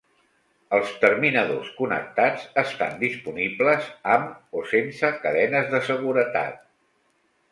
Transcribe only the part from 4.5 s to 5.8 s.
o sense cadenes